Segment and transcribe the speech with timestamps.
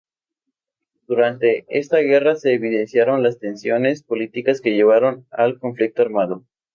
[1.05, 6.43] Durante esta guerra se evidenciaron las tensiones políticas que llevaron al conflicto armado.